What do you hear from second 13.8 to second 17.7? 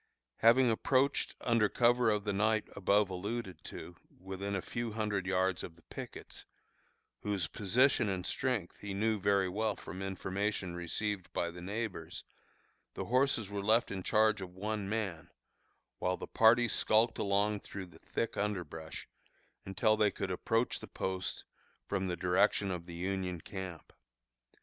in charge of one man, while the party skulked along